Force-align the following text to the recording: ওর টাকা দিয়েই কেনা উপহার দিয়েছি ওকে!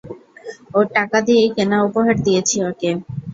ওর 0.73 0.85
টাকা 0.95 1.17
দিয়েই 1.27 1.49
কেনা 1.55 1.77
উপহার 1.87 2.15
দিয়েছি 2.25 2.55
ওকে! 2.69 2.89